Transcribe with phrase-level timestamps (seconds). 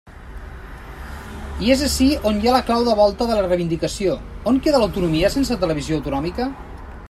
[1.65, 4.15] I és ací on hi ha la clau de volta de la reivindicació:
[4.53, 6.53] ¿on queda l'autonomia sense televisió autonòmica?